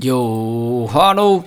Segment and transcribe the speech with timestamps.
[0.00, 1.42] 有哈喽，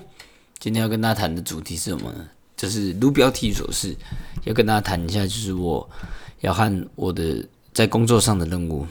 [0.60, 2.27] 今天要跟大家谈的主题是什么呢？
[2.58, 3.96] 就是如标题所示，
[4.44, 5.89] 要跟大家谈一下，就是我
[6.41, 8.85] 要和我的在工作上的任务。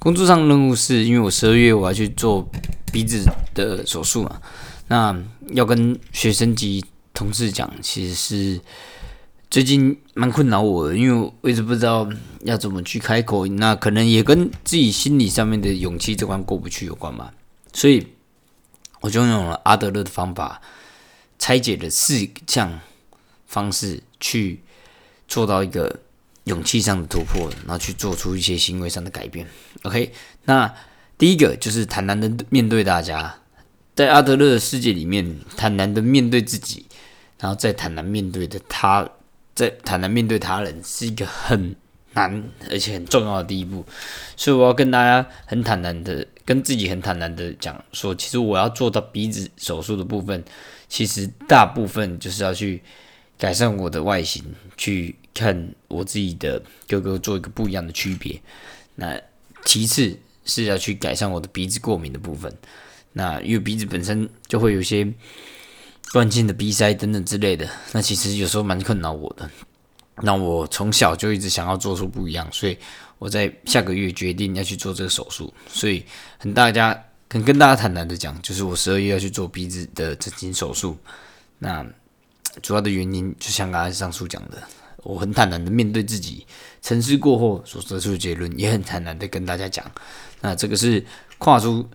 [0.00, 2.44] 工作上的任务是因为我十二月我要去做
[2.92, 3.24] 鼻子
[3.54, 4.40] 的手术嘛，
[4.88, 5.16] 那
[5.52, 6.84] 要跟学生及
[7.14, 8.60] 同事讲，其实是
[9.48, 12.08] 最近蛮困扰我的，因为我一直不知道
[12.42, 17.32] 要怎么去开口，那可能也跟自己心理上面的勇气这关过不去有关吧，
[17.72, 18.04] 所以。
[19.00, 20.60] 我就用了阿德勒的方法，
[21.38, 22.80] 拆解了四项
[23.46, 24.60] 方式去
[25.26, 26.00] 做到一个
[26.44, 29.46] 勇气上的突破，然后去做出一些行为上的改变。
[29.82, 30.12] OK，
[30.44, 30.72] 那
[31.18, 33.36] 第一个就是坦然的面对大家，
[33.94, 36.86] 在阿德勒的世界里面，坦然的面对自己，
[37.38, 39.08] 然后再坦然面对的他，
[39.54, 41.74] 在坦然面对他人，是一个很。
[42.12, 43.86] 难，而且很重要的第一步，
[44.36, 50.44] 所以我要跟大家很坦然的，跟自己很坦然的讲说，其实我要做到鼻子手术的部分，
[50.88, 52.82] 其实大部分就是要去
[53.38, 54.44] 改善我的外形，
[54.76, 58.42] 去看我自己的哥哥做一个不一样的区别。
[58.96, 59.16] 那
[59.64, 62.52] 其次是要去改善我的鼻子过敏的部分，
[63.12, 65.06] 那因为鼻子本身就会有些
[66.12, 69.48] 惯性的鼻塞等等之类的，那其实有时候蛮困扰我的。
[70.22, 72.76] 那我从小就一直想要做出不一样，所以
[73.18, 75.52] 我在下个月决定要去做这个手术。
[75.68, 76.04] 所以
[76.38, 80.96] 很大家跟跟大家坦然的讲，就是我十二月要去做鼻子的整形手术。
[81.58, 81.86] 那
[82.62, 84.62] 主要的原因就像刚才上述讲的，
[84.98, 86.46] 我很坦然的面对自己，
[86.82, 89.84] 沉思过后所得出的结论，也很坦然的跟大家讲。
[90.40, 91.04] 那这个是
[91.38, 91.88] 跨出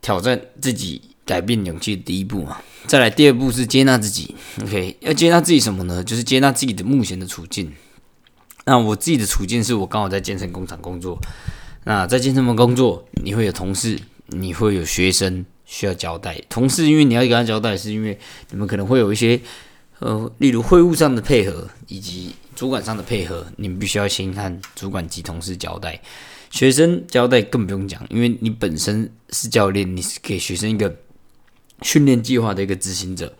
[0.00, 1.02] 挑战自己。
[1.28, 4.34] 改变勇气的第一步嘛，再来第二步是接纳自己。
[4.62, 6.02] OK，要接纳自己什么呢？
[6.02, 7.70] 就是接纳自己的目前的处境。
[8.64, 11.18] 那我自己的处境是我刚好在健身工厂工作。
[11.84, 16.40] 那在健身房工作，你会有同事，你会有学生需要交代。
[16.48, 18.18] 同事因为你要跟他交代，是因为
[18.50, 19.38] 你们可能会有一些
[19.98, 26.00] 呃，例如会务上的配合以及主管上的配合，你们必须要先看主管及同事交代。
[26.50, 30.94] 学生交代更不用讲，因为你本身是教练，你是给学生一个。
[31.82, 33.36] 训练计划的一个执行者，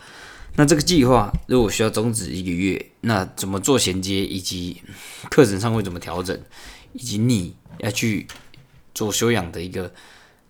[0.56, 4.80] 那这个计划如果需要终止一个月，那怎么做衔接，以及
[5.30, 6.38] 课程上会怎么调整，
[6.92, 8.26] 以及你要去
[8.94, 9.92] 做修养的一个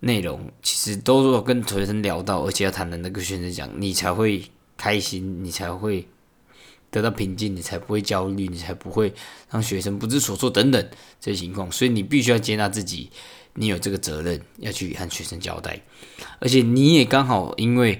[0.01, 4.43] 内容，其实都要跟学生聊到，而且要谈的那个学生讲，你才会
[4.77, 6.07] 开心，你才会
[6.91, 9.13] 得到平静，你才不会焦虑，你才不会
[9.49, 10.89] 让学生不知所措等等
[11.19, 13.09] 这些情况，所以你必须要接纳自己。
[13.55, 15.81] 你有这个责任要去和学生交代，
[16.39, 17.99] 而且你也刚好因为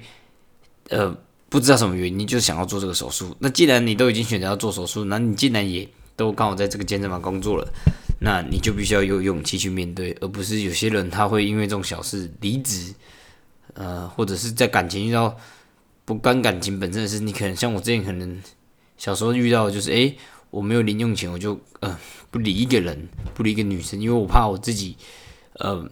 [0.89, 1.13] 呃
[1.49, 3.35] 不知道什么原因就想要做这个手术。
[3.39, 7.67] 那既然你都已经选择要做手术，那你既然也都刚好在这个健身房工作了，
[8.21, 12.93] 那你就必须要有勇气去面对，而不是有些人他会因为这种小事离职，
[13.73, 15.35] 呃，或者是在感情遇到
[16.05, 18.41] 不干感情本身的事，你可能像我之前可能
[18.99, 20.15] 小时候遇到就是诶，
[20.51, 21.99] 我没有零用钱，我就呃
[22.29, 24.95] 不理一个人，不理一个女生，因为我怕我自己。
[25.53, 25.85] 呃，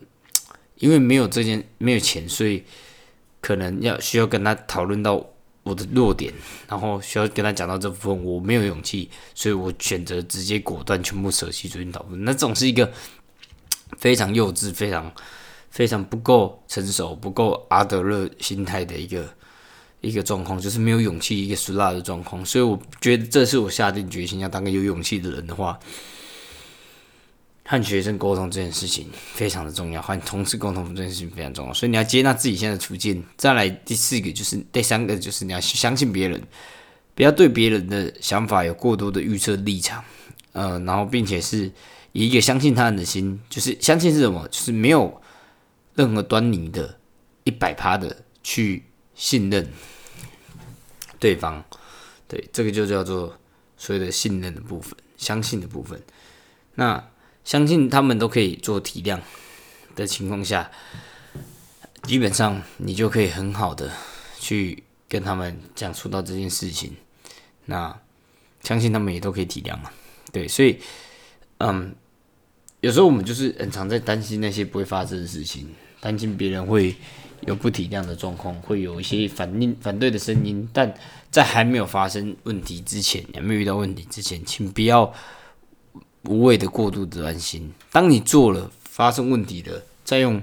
[0.76, 2.64] 因为没有这件没有钱，所以
[3.42, 5.22] 可能要需要跟他讨论到
[5.64, 6.34] 我的弱点，
[6.70, 12.24] 然后需要跟他讲到这部分，我没有勇气，所以我选择直接果断全部舍弃，决定讨论。
[12.24, 12.90] 那总是一个
[13.98, 15.12] 非常幼稚、非常
[15.70, 19.34] 非常不够成熟、不够阿德勒心态的一个
[20.02, 22.46] 一个状况，就是没有勇气一个俗辣的状况。
[22.46, 25.80] 所以我觉得，这是我下定决心要当个有勇气的人的话。
[27.70, 33.22] 和学生沟通这件事情非常的重要，和同事沟通这件事情非常重要，所以你要接纳自己现在的处境。
[33.36, 36.42] 再来第四个就是第三个就是你要相信别人，
[37.14, 40.02] 不要对别人的想法有过多的预测立场，
[40.54, 41.70] 呃，然后并且是
[42.14, 45.22] 以一个相信他人的心，就是相信是什么，就是没有
[45.94, 46.98] 任何端倪的，
[47.44, 48.82] 一百趴的去
[49.18, 49.70] 信任
[51.20, 51.62] 对方，
[52.30, 53.38] 对，这个就叫做
[53.76, 56.02] 所谓的信任的部分，相信的部分，
[56.76, 57.04] 那。
[57.48, 59.22] 相信他们都可以做体谅
[59.96, 60.70] 的情况下，
[62.04, 63.90] 基本上你就可以很好的
[64.38, 66.98] 去跟他们讲述到这件事情。
[67.64, 67.98] 那
[68.62, 69.90] 相信他们也都可以体谅嘛？
[70.34, 70.78] 对，所以，
[71.60, 71.96] 嗯，
[72.82, 76.94] 有时候我们就是很常在担心那些不会发生的事情，担心别人会
[77.42, 80.68] 有不体谅的状况，会有一些反应反对的声音。
[80.74, 80.94] 但
[81.30, 85.14] 在还没有发生问题之前，还没有遇到问题之前，请不要。
[86.24, 87.72] 无谓的过度的担心。
[87.90, 90.42] 当你做了发生问题的，再用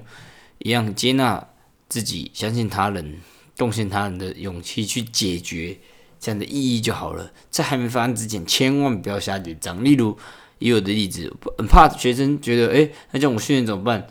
[0.60, 1.46] 一样接纳
[1.90, 3.18] 自己、相信他人、
[3.58, 5.76] 贡献他人的勇气去解决
[6.18, 7.30] 这样的意义就好了。
[7.50, 9.84] 在还没发生之前，千万不要下结账。
[9.84, 10.16] 例如，
[10.58, 14.06] 也有的例子，很怕学生觉得，哎，那叫我训练怎么办？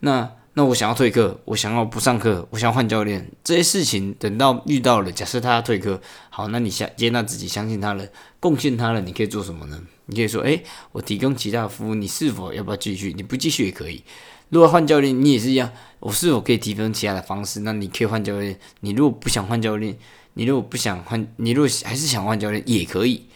[0.00, 8.04] 那那我想要退课，我想要不上课，我想要换教练，这些事情等到遇到了，假设他要退课，好，那你相接纳自己，相信他了，
[8.40, 9.80] 贡献他了，你可以做什么呢？
[10.06, 13.14] 你可以说，诶，我提供其他服务，你是否要不要继续？
[13.16, 14.02] 你不继续也可以。
[14.48, 15.70] 如果换教练，你也是一样，
[16.00, 17.60] 我是否可以提供其他的方式？
[17.60, 18.58] 那你可以换教练。
[18.80, 19.96] 你如果不想换教练，
[20.34, 23.26] 你如果不想换，你如果还是想换教练，也可以。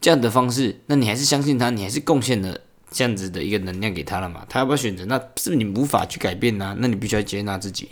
[0.00, 2.60] 这样的方式，那你还是相信他，你还是贡献了
[2.92, 4.46] 这样子的一个能量给他了嘛？
[4.48, 5.04] 他要不要选择？
[5.06, 6.76] 那是不是你无法去改变呐。
[6.78, 7.90] 那你必须要接纳自己。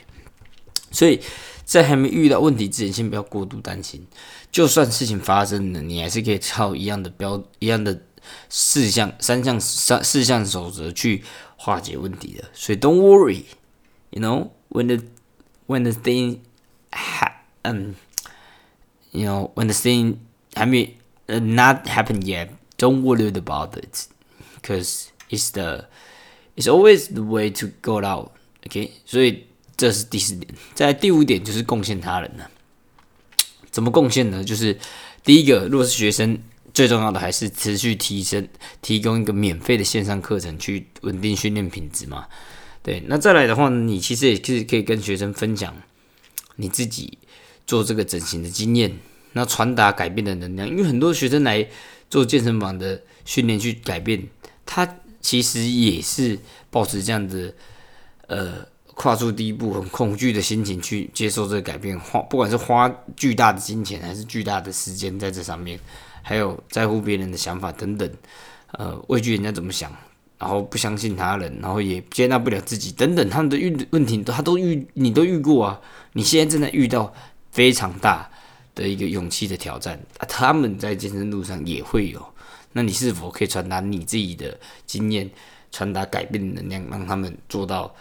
[0.93, 1.21] 所以
[1.65, 4.07] 在还没遇到问题之前，先不要过度担心。
[4.53, 8.03] 就算事情发生了，你还是可以照一样的标一样的
[8.49, 11.23] 四项三项三四项守则去
[11.57, 12.45] 化解问题的。
[12.53, 15.05] 所以 Don't worry，you know when the
[15.69, 16.39] when the thing
[16.91, 17.33] ha
[17.63, 17.95] 嗯
[19.13, 20.17] ，you know when the thing
[20.55, 24.09] 还没呃 not happen yet，don't worry about it
[24.63, 25.87] it，cause it's the
[26.57, 28.31] it's always the way to go out。
[28.69, 29.47] Okay，所以
[29.77, 30.53] 这是第四点。
[30.75, 32.45] 在第五点就是贡献他人呢。
[33.71, 34.43] 怎么贡献呢？
[34.43, 34.77] 就是
[35.23, 36.37] 第一个，如果是学生，
[36.75, 38.49] 最重要的还是持续提升，
[38.83, 42.27] 提供一个免费的线上课程去稳定训练品质嘛。
[42.83, 45.75] 对，那再来的话，你其实也是可以跟学生分享
[46.57, 47.17] 你自己
[47.65, 48.99] 做这个整形的经验，
[49.35, 50.69] 那传达改变的能量。
[50.69, 51.65] 因为很多学生来
[52.11, 54.27] 做健身房的训练去改变，
[54.73, 54.89] 他
[55.21, 56.39] 其实也是
[56.71, 57.53] 保持这样的
[58.29, 58.71] 呃。
[58.93, 62.87] 跨出第一步，很恐惧的心情去接受这个改变，花不管是花
[63.17, 65.81] 巨大的金钱还是巨大的时间在这上面，
[66.21, 68.11] 还有在乎别人的想法等等，
[68.73, 69.91] 呃，畏惧人家怎么想，
[70.39, 75.81] 然后不相信他人，然后也接纳不了自己等等，他们的遇问题，他都遇，你都遇过啊。
[76.13, 77.11] 你现在正在遇到
[77.53, 78.31] 非常大
[78.75, 82.23] 的一个勇气的挑战，他们在健身路上也会有。
[82.73, 85.31] 那你是否可以传达你自己的经验，
[85.71, 87.95] 传达改变的能量，让他们做到？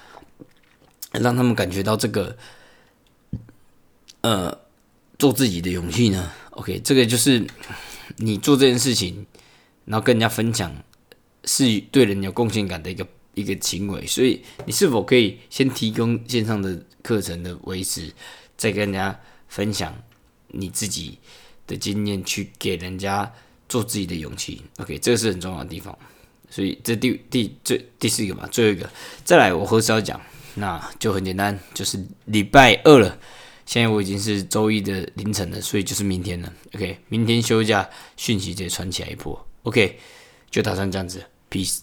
[1.12, 2.38] 让他们感觉到这个，
[4.22, 4.56] 呃，
[5.18, 7.48] 做自己的勇气呢？OK，这个就是
[8.18, 9.26] 你做这件事情，
[9.86, 10.72] 然后跟人家分享，
[11.46, 14.06] 是对人有贡献感的一个一个行为。
[14.06, 18.14] 所以，你是否可以先提供线上的课程的维持，
[18.56, 19.92] 再跟人家分享
[20.50, 21.18] 你自己
[21.66, 23.34] 的经验，去给人家
[23.70, 25.98] 做自己的勇气？OK，这个是很重要的地方。
[26.50, 28.90] 所以，这第第最第四个嘛，最后一个，
[29.24, 30.20] 再来，我何时要讲？
[30.56, 33.18] 那就很简单，就是礼拜二了。
[33.68, 36.52] 现在我已经是周一的凌晨了，所以就是明天了。
[36.74, 37.88] OK，明天休假，
[38.18, 39.48] 讯息再传起来一波。
[39.62, 40.00] OK，
[40.50, 41.82] 就打算这样子，Peace。